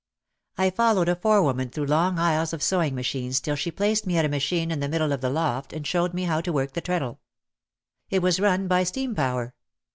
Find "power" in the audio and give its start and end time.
9.13-9.53